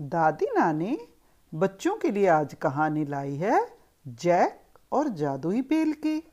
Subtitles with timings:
[0.00, 0.98] दादी नानी,
[1.54, 3.78] बच्चों के लिए आज कहानी लाई है
[4.08, 4.60] जैक
[4.92, 6.32] और जादुई बेल की।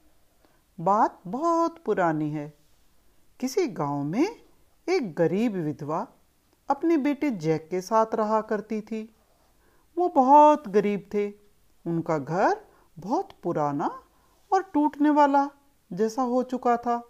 [0.79, 2.53] बात बहुत पुरानी है।
[3.39, 4.41] किसी गाँव में
[4.89, 6.07] एक गरीब विधवा
[6.69, 9.15] अपने बेटे जैक के साथ रहा करती थी।
[9.97, 11.29] वो बहुत गरीब थे।
[11.87, 12.65] उनका घर
[12.99, 14.03] बहुत पुराना
[14.53, 15.49] और टूटने वाला
[15.93, 17.09] जैसा हो चुका था।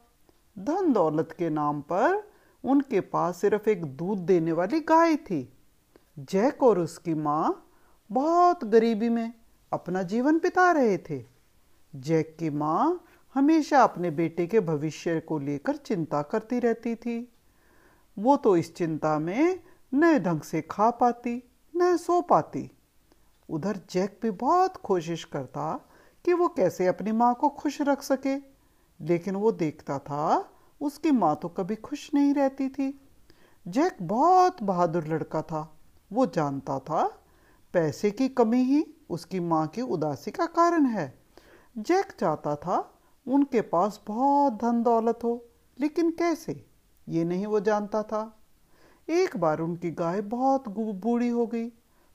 [0.59, 2.31] धन दौलत के नाम पर
[2.63, 5.57] उनके पास सिर्फ़ एक दूध देने वाली गाय थी।
[6.19, 7.69] जैक और उसकी माँ
[8.11, 9.33] बहुत गरीबी में
[9.73, 11.25] अपना जीवन बिता रहे थे।
[11.95, 13.05] जैक की माँ
[13.35, 17.33] हमेशा अपने बेटे के भविष्य को लेकर चिंता करती रहती थी।
[18.17, 19.59] वो तो इस चिंता में
[19.93, 21.43] न ढंग से खा पाती,
[21.75, 22.69] न सो पाती।
[23.49, 25.89] उधर जैक भी बहुत कोशिश करता
[26.25, 28.35] कि वो कैसे अपनी माँ को खुश रख सके,
[28.99, 30.49] लेकिन वो देखता था
[30.81, 32.99] उसकी माँ तो कभी खुश नहीं रहती थी।
[33.67, 35.79] जैक बहुत बहादुर लड़का था।
[36.13, 37.03] वो जानता था,
[37.73, 41.13] पैसे की कमी ही उसकी माँ की उदासी का कारण है।
[41.77, 42.77] जैक चाहता था
[43.27, 45.45] उनके पास बहुत धन दौलत हो,
[45.79, 46.65] लेकिन कैसे?
[47.07, 48.39] ये नहीं वो जानता था।
[49.09, 51.67] एक बार उनकी गाय बहुत बूढ़ी हो गई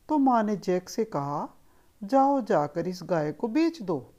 [0.09, 1.49] तो माँ ने जैक से कहा,
[2.03, 4.15] जाओ जाकर इस गाय को बेच दो।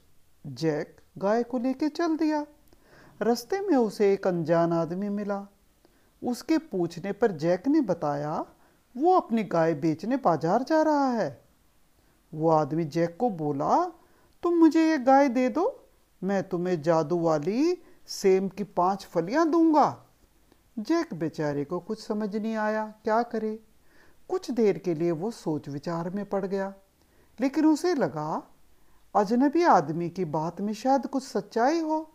[0.46, 2.46] जैक गाय को लेके चल दिया।
[3.22, 5.46] रास्ते में उसे एक अनजान आदमी मिला।
[6.22, 8.46] उसके पूछने पर जैक ने बताया
[8.96, 11.30] वो अपनी गाय बेचने बाज़ार जा रहा है।
[12.34, 13.84] वो आदमी जैक को बोला,
[14.44, 15.88] तुम मुझे ये गाय दे दो,
[16.22, 20.06] मैं तुम्हें जादू वाली सेम की पाँच फलियाँ दूँगा।
[20.78, 23.58] जैक बेचारे को कुछ समझ नहीं आया क्या करे।
[24.30, 26.74] कुछ देर के लिए वो सोच विचार में पड़ गया,
[27.40, 28.44] लेकिन उसे लगा,
[29.16, 32.10] अजनबी आदमी की बात में शायद कुछ सच्चाई हो।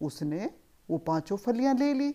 [0.00, 0.50] उसने
[0.88, 2.14] वो पाँचों फलियाँ ले ली।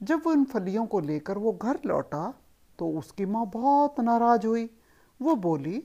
[0.00, 2.32] जब वो उन फलियों को लेकर वो घर लौटा
[2.80, 4.68] तो उसकी माँ बहुत नाराज़ हुई।
[5.20, 5.82] वो बोली,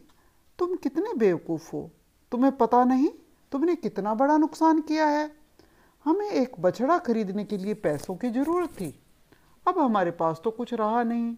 [0.59, 1.89] तुम कितने बेवकूफ़ हो?
[2.31, 3.09] तुम्हें पता नहीं
[3.51, 5.29] तुमने कितना बड़ा नुकसान किया है।
[6.05, 8.93] हमें एक बछड़ा खरीदने के लिए पैसों की ज़रूरत थी।
[9.65, 11.35] अब हमारे पास तो कुछ रहा नहीं।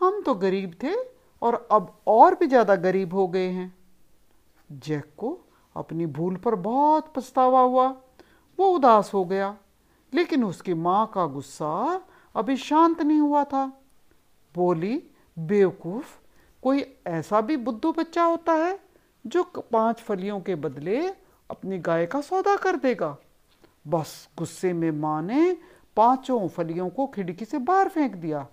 [0.00, 0.94] हम तो गरीब थे
[1.42, 3.72] और अब और भी ज़्यादा गरीब हो गए हैं।
[4.70, 5.38] जैक को
[5.76, 7.88] अपनी भूल पर बहुत पछतावा हुआ।
[8.58, 9.56] वो उदास हो गया,
[10.12, 12.00] लेकिन उसकी माँ का गुस्सा
[12.34, 13.64] अभी शांत नहीं हुआ था।
[14.54, 15.02] बोली,
[15.36, 16.06] बेवकूफ़,
[16.62, 18.78] कोई ऐसा भी बुद्धू बच्चा होता है
[19.24, 19.42] जो
[19.72, 21.06] पाँच फलियों के बदले
[21.50, 23.16] अपनी गाय का सौदा कर देगा।
[23.88, 25.56] बस गुस्से में माँ ने
[25.96, 28.46] पाँचों फलियों को खिड़की से बाहर फेंक दिया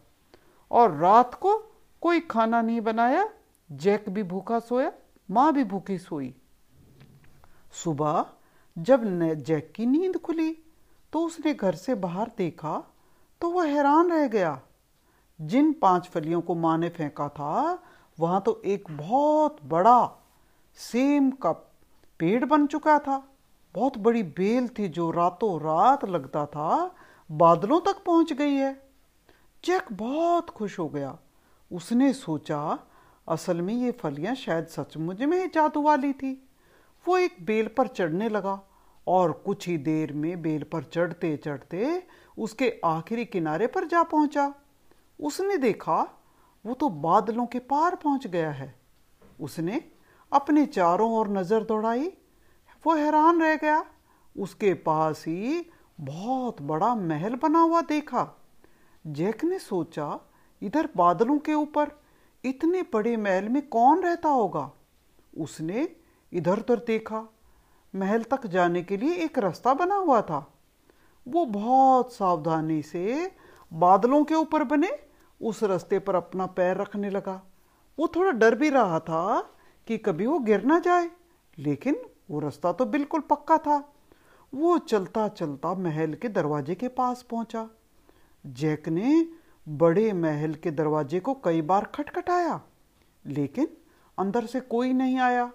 [0.72, 1.58] और रात को
[2.02, 3.28] कोई खाना नहीं बनाया,
[3.70, 4.92] जैक भी भूखा सोया,
[5.30, 6.34] माँ भी भूखी सोई।
[7.74, 8.26] सुबह
[8.78, 9.04] जब
[9.36, 10.52] जैक की नींद खुली
[11.14, 12.78] तो उसने घर से बाहर देखा
[13.42, 14.60] तो वह हैरान रह गया।
[15.42, 17.84] जिन पाँच फलियों को माँ ने फेंका था,
[18.20, 20.24] वहाँ तो एक बहुत बड़ा
[20.76, 21.52] सेम का
[22.20, 23.24] पेड़ बन चुका था।
[23.76, 26.96] बहुत बड़ी बेल थी जो रातों रात लगता था,
[27.32, 28.74] बादलों तक पहुँच गई है।
[29.66, 31.18] जैक बहुत खुश हो गया।
[31.72, 32.80] उसने सोचा,
[33.28, 36.50] असल में ये फलियाँ शायद सचमुच में ही जादू वाली थी।
[37.06, 38.60] वो एक बेल पर चढ़ने लगा
[39.08, 42.04] और कुछ ही देर में बेल पर चढ़ते चढ़ते
[42.38, 44.54] उसके आखिरी किनारे पर जा पहुँचा।
[45.20, 46.22] उसने देखा,
[46.66, 48.76] वो तो बादलों के पार पहुँच गया है।
[49.42, 49.92] उसने
[50.32, 52.14] अपने चारों ओर नज़र दौड़ाई।
[52.86, 53.86] वो हैरान रह गया।
[54.38, 58.42] उसके पास ही बहुत बड़ा महल बना हुआ देखा।
[59.08, 60.20] जैक ने सोचा,
[60.62, 61.92] इधर बादलों के ऊपर
[62.46, 64.72] इतने बड़े महल में कौन रहता होगा?
[65.38, 65.96] उसने
[66.34, 67.34] इधर उधर देखा।
[67.96, 70.58] महल तक जाने के लिए एक रास्ता बना हुआ था।
[71.28, 73.32] वो बहुत सावधानी से
[73.76, 74.90] बादलों के ऊपर बने,
[75.42, 77.42] उस रास्ते पर अपना पैर रखने लगा।
[77.98, 79.40] वो थोड़ा डर भी रहा था
[79.88, 81.10] कि कभी वो गिर ना जाए,
[81.58, 81.98] लेकिन
[82.32, 83.78] वो रास्ता तो बिल्कुल पक्का था।
[84.54, 87.68] वो चलता चलता महल के दरवाजे के पास पहुँचा।
[88.46, 89.28] जैक ने
[89.68, 92.60] बड़े महल के दरवाजे को कई बार खटखटाया,
[93.26, 93.68] लेकिन
[94.18, 95.52] अंदर से कोई नहीं आया।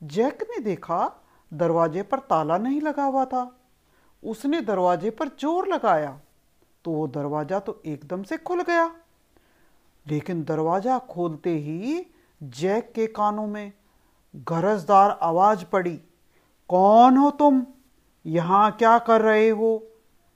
[0.00, 1.22] जैक ने देखा,
[1.52, 3.50] दरवाजे पर ताला नहीं लगा हुआ था।
[4.22, 6.18] उसने दरवाजे पर ज़ोर लगाया।
[6.84, 8.94] तो वो दरवाज़ा तो एकदम से खुल गया।
[10.06, 12.06] लेकिन दरवाज़ा खोलते ही
[12.40, 13.72] जैक के कानों में
[14.48, 15.96] गरजदार आवाज़ पड़ी,
[16.70, 17.64] कौन हो तुम?
[18.24, 19.86] यहाँ क्या कर रहे हो?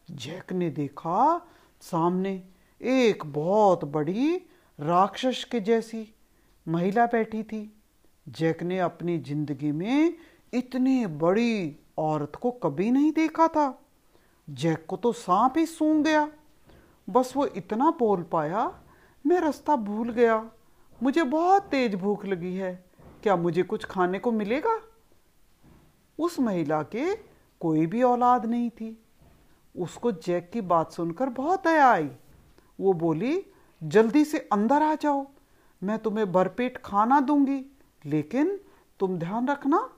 [0.08, 1.46] जैक ने देखा
[1.82, 2.42] सामने
[2.80, 4.36] एक बहुत बड़ी
[4.78, 6.06] राक्षस के जैसी
[6.66, 7.60] महिला बैठी थी।
[8.26, 10.16] जैक ने अपनी ज़िंदगी में
[10.52, 13.72] इतनी बड़ी औरत को कभी नहीं देखा था।
[14.48, 16.28] जैक को तो सांप ही सूंघ गया।
[17.10, 18.80] बस वो इतना बोल पाया,
[19.26, 20.50] मैं रास्ता भूल गया।
[21.02, 22.84] मुझे बहुत तेज भूख लगी है।
[23.22, 24.80] क्या मुझे कुछ खाने को मिलेगा?
[26.18, 27.14] उस महिला के
[27.60, 29.02] कोई भी औलाद नहीं थी।
[29.78, 32.10] उसको जैक की बात सुनकर बहुत दया आई।
[32.80, 33.46] वो बोली,
[33.82, 35.26] जल्दी से अंदर आ जाओ।
[35.82, 38.60] मैं तुम्हें भरपेट खाना दूँगी, लेकिन
[39.00, 39.90] तुम ध्यान रखना,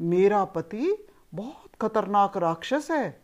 [0.00, 3.22] मेरा पति बहुत खतरनाक राक्षस है।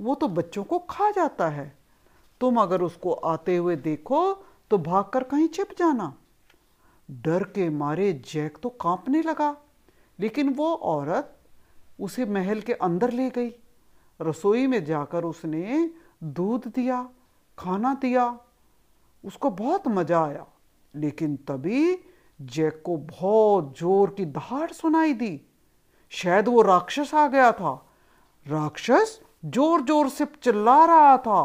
[0.00, 1.83] वो तो बच्चों को खा जाता है।
[2.40, 4.20] तुम अगर उसको आते हुए देखो
[4.70, 6.12] तो भागकर कहीं छिप जाना।
[7.08, 9.56] डर के मारे जैक तो कांपने लगा,
[10.18, 11.36] लेकिन वो औरत
[11.98, 13.52] उसे महल के अंदर ले गई।
[14.20, 15.90] रसोई में जाकर उसने
[16.24, 17.08] दूध दिया,
[17.58, 18.26] खाना दिया,
[19.24, 20.46] उसको बहुत मज़ा आया,
[20.94, 21.98] लेकिन तभी
[22.40, 25.40] जैक को बहुत ज़ोर की दहाड़ सुनाई दी।
[26.12, 27.74] शायद वो राक्षस आ गया था।
[28.46, 31.42] राक्षस ज़ोर ज़ोर से चिल्ला रहा था।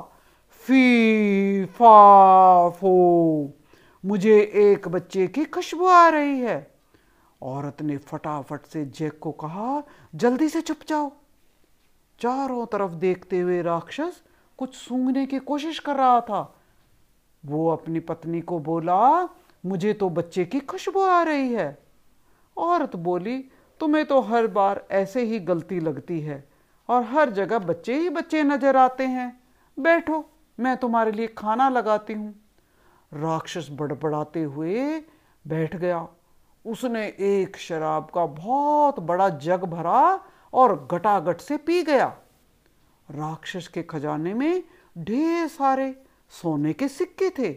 [0.69, 3.53] फ़ी फा फो
[4.05, 6.71] मुझे एक बच्चे की खुशबू आ रही है।
[7.41, 9.83] औरत ने फटाफट से जैक को कहा,
[10.15, 11.11] जल्दी से चुप जाओ।
[12.19, 14.21] चारों तरफ़ देखते हुए राक्षस
[14.57, 16.61] कुछ सूंघने की कोशिश कर रहा था।
[17.45, 19.29] वो अपनी पत्नी को बोला,
[19.65, 21.77] मुझे तो बच्चे की खुशबू आ रही है।
[22.57, 23.37] औरत बोली,
[23.79, 26.49] तुम्हें तो हर बार ऐसे ही गलती लगती है
[26.89, 29.43] और हर जगह बच्चे ही बच्चे नज़र आते हैं।
[29.79, 32.33] बैठो। मैं तुम्हारे लिए खाना लगाती हूँ।
[33.13, 34.99] राक्षस बड़बड़ाते हुए
[35.45, 36.07] बैठ गया।
[36.65, 40.19] उसने एक शराब का बहुत बड़ा जग भरा
[40.53, 42.07] और गटागट से पी गया।
[43.09, 44.63] राक्षस के खजाने में
[44.97, 47.49] ढेर सारे सोने के सिक्के थे।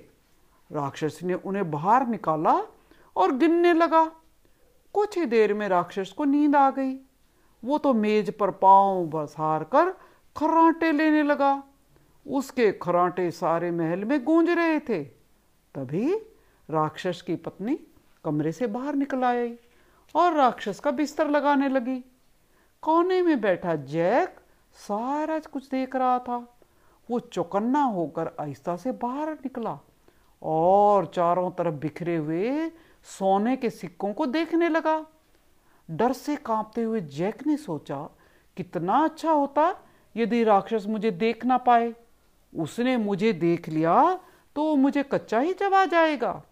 [0.70, 2.55] राक्षस ने उन्हें बाहर निकाला
[3.16, 4.05] और गिनने लगा।
[4.94, 6.94] कुछ ही देर में राक्षस को नींद आ गई।
[7.62, 9.90] वो तो मेज पर पाँव बसार कर
[10.37, 11.62] खराटे लेने लगा।
[12.26, 15.02] उसके खराटे सारे महल में गूंज रहे थे।
[15.74, 16.14] तभी
[16.69, 17.78] राक्षस की पत्नी
[18.24, 19.54] कमरे से बाहर निकल आई
[20.14, 21.98] और राक्षस का बिस्तर लगाने लगी।
[22.82, 24.40] कोने में बैठा जैक
[24.76, 26.36] सारा कुछ देख रहा था।
[27.10, 29.78] वो चौकन्ना होकर आहिस्ता से बाहर निकला
[30.42, 32.70] और चारों तरफ़ बिखरे हुए
[33.04, 35.06] सोने के सिक्कों को देखने लगा।
[35.88, 38.08] डर से कांपते हुए जैक ने सोचा,
[38.56, 39.74] कितना अच्छा होता
[40.16, 41.94] यदि राक्षस मुझे देख ना पाए।
[42.56, 44.20] उसने मुझे देख लिया
[44.56, 46.43] तो मुझे कच्चा ही चबा जाएगा।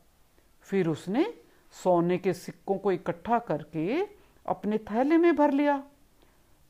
[0.63, 1.35] फिर उसने
[1.73, 4.03] सोने के सिक्कों को इकट्ठा करके
[4.47, 5.83] अपने थैले में भर लिया।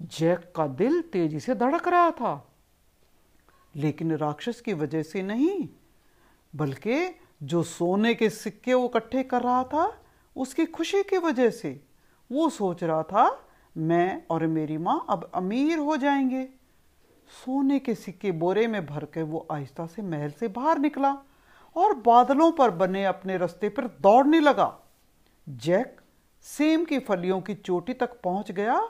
[0.02, 2.52] जैक का दिल तेज़ी से धड़क रहा था।
[3.76, 5.68] लेकिन राक्षस की वजह से नहीं,
[6.56, 10.04] बल्कि जो सोने के सिक्के वो इकट्ठे कर रहा था,
[10.36, 11.80] उसकी खुशी की वजह से
[12.32, 16.48] वो सोच रहा था, मैं और मेरी माँ अब अमीर हो जाएँगे।
[17.30, 21.16] सोने के सिक्के बोरे में भर के वो आहिस्ता से महल से बाहर निकला
[21.76, 24.72] और बादलों पर बने अपने रास्ते पर दौड़ने लगा।
[25.46, 26.00] जैक
[26.44, 28.80] सेम की फलियों की चोटी तक पहुँच गया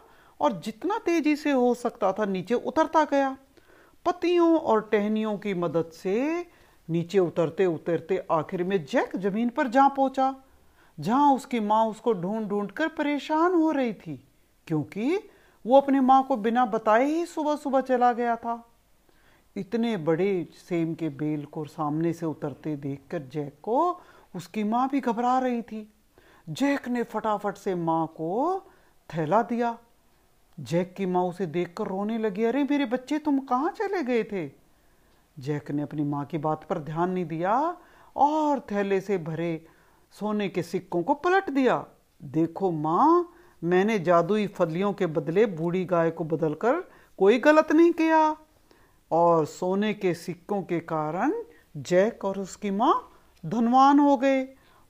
[0.41, 3.37] और जितना तेज़ी से हो सकता था नीचे उतरता गया।
[4.07, 6.47] पतियों और टहनियों की मदद से
[6.89, 10.35] नीचे उतरते उतरते आखिर में जैक ज़मीन पर जा पहुँचा,
[10.99, 14.15] जहाँ उसकी माँ उसको ढूंढ ढूंढ कर परेशान हो रही थी,
[14.67, 15.19] क्योंकि
[15.67, 18.69] वो अपनी माँ को बिना बताए ही सुबह सुबह चला गया था।
[19.57, 24.01] इतने बड़े सेम के बेल को सामने से उतरते देखकर जैक को
[24.37, 25.93] उसकी माँ भी घबरा रही थी।
[26.49, 28.61] जैक ने फटाफट से माँ को
[29.15, 29.79] थैला दिया।
[30.61, 34.53] जैक की माँ उसे देखकर रोने लगी, अरे, मेरे बच्चे, तुम कहाँ चले गए थे?
[35.39, 37.77] जैक ने अपनी माँ की बात पर ध्यान नहीं दिया
[38.17, 39.67] और थैले से भरे
[40.13, 41.87] सोने के सिक्कों को पलट दिया।
[42.23, 46.83] देखो माँ मैंने जादुई फलियों के बदले बूढ़ी गाय को बदलकर
[47.19, 48.37] कोई गलत नहीं किया।
[49.11, 51.33] और सोने के सिक्कों के कारण
[51.77, 52.95] जैक और उसकी माँ
[53.45, 54.43] धनवान हो गए,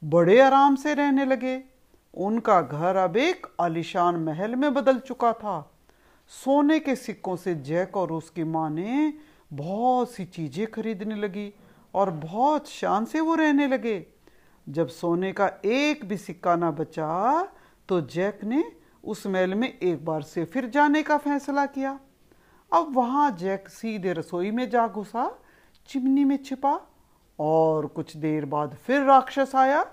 [0.02, 1.62] बड़े आराम से रहने लगे।
[2.14, 5.60] उनका घर अब एक आलिशान महल में बदल चुका था।
[6.32, 9.12] सोने के सिक्कों से जैक और उसकी माँ ने
[9.52, 11.52] बहुत सी चीज़ें खरीदने लगी
[11.94, 14.04] और बहुत शान से वो रहने लगे।
[14.66, 17.40] जब सोने का एक भी सिक्का ना बचा
[17.90, 18.72] तो जैक ने
[19.04, 22.00] उस महल में एक बार से फिर जाने का फैसला किया।
[22.72, 25.38] अब वहाँ जैक सीधे रसोई में जा घुसा,
[25.86, 26.80] चिमनी में छिपा
[27.38, 29.86] और कुछ देर बाद फिर राक्षस आया।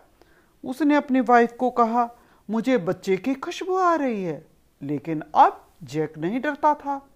[0.65, 2.11] उसने अपनी वाइफ को कहा,
[2.49, 4.47] मुझे बच्चे की खुशबू आ रही है।
[4.81, 7.09] लेकिन अब जैक नहीं डरता था।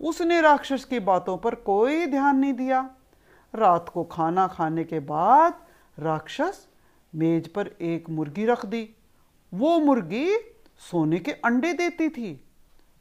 [0.00, 2.90] उसने राक्षस की बातों पर कोई ध्यान नहीं दिया।
[3.54, 5.66] रात को खाना खाने के बाद
[5.98, 6.68] राक्षस
[7.14, 8.94] मेज पर एक मुर्गी रख दी।
[9.54, 10.36] वो मुर्गी
[10.90, 12.44] सोने के अंडे देती थी।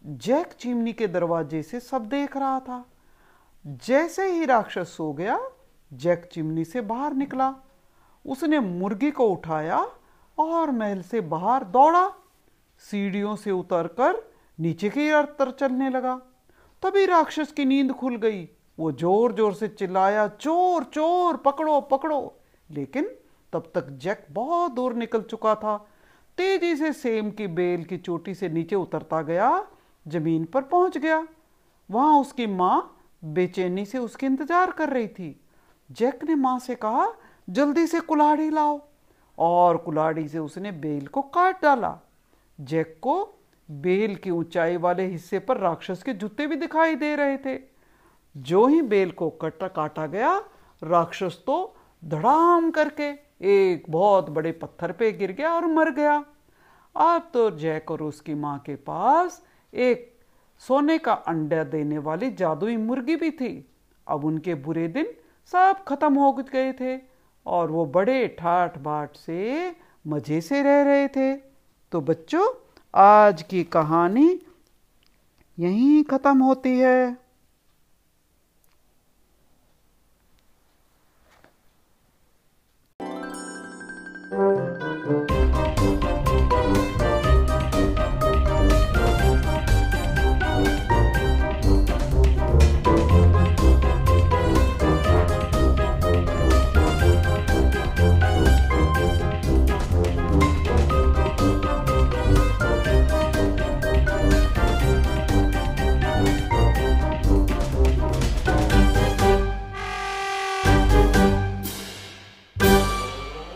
[0.06, 2.86] जैक चिमनी के दरवाजे से सब देख रहा था।
[3.66, 5.40] जैसे ही राक्षस सो गया,
[5.94, 7.56] जैक चिमनी से बाहर निकला।
[8.26, 9.88] उसने मुर्गी को उठाया
[10.38, 12.14] और महल से बाहर दौड़ा।
[12.80, 14.24] सीढ़ियों से उतरकर
[14.60, 16.16] नीचे की तर चलने लगा।
[16.84, 18.50] तभी राक्षस की नींद खुल गई।
[18.80, 22.40] वो ज़ोर ज़ोर से चिल्लाया, चोर चोर, पकड़ो पकड़ो!
[22.72, 23.10] लेकिन
[23.54, 25.88] तब तक जैक बहुत दूर निकल चुका था।
[26.38, 29.66] तेज़ी से सेम की बेल की चोटी से नीचे उतरता गया,
[30.06, 31.28] ज़मीन पर पहुँच गया।
[31.90, 35.40] वहाँ उसकी माँ बेचैनी से उसके इंतज़ार कर रही थी।
[35.90, 37.08] जैक ने माँ से कहा,
[37.50, 38.80] जल्दी से कुल्हाड़ी लाओ।
[39.38, 41.98] और कुल्हाड़ी से उसने बेल को काट डाला।
[42.60, 43.24] जैक को
[43.70, 47.60] बेल की ऊंचाई वाले हिस्से पर राक्षस के जूते भी दिखाई दे रहे थे।
[48.36, 50.38] जो ही बेल को कटा काटा गया,
[50.82, 51.76] राक्षस तो
[52.06, 56.14] धड़ाम करके एक बहुत बड़े पत्थर पे गिर गया और मर गया।
[56.96, 59.42] अब तो जैक और उसकी माँ के पास
[59.74, 60.14] एक
[60.62, 63.54] सोने का अंडा देने वाली जादुई मुर्गी भी थी।
[64.08, 65.14] अब उनके बुरे दिन
[65.52, 66.98] सब खत्म हो गए थे
[67.46, 69.76] और वो बड़े ठाठ बाट से
[70.06, 71.36] मज़े से रह रहे थे।
[71.92, 72.48] तो बच्चों,
[72.94, 74.40] आज की कहानी
[75.58, 77.27] यहीं ख़त्म होती है।